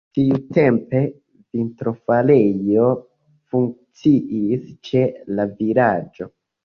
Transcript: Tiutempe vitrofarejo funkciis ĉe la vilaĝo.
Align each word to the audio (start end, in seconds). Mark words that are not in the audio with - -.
Tiutempe 0.17 1.01
vitrofarejo 1.57 2.87
funkciis 3.53 4.65
ĉe 4.89 5.05
la 5.39 5.47
vilaĝo. 5.61 6.29